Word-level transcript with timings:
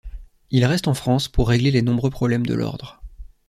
Il 0.49 0.65
reste 0.65 0.87
en 0.87 0.95
France 0.95 1.27
pour 1.27 1.47
régler 1.47 1.69
les 1.69 1.83
nombreux 1.83 2.09
problèmes 2.09 2.47
de 2.47 2.55
l'Ordre. 2.55 3.03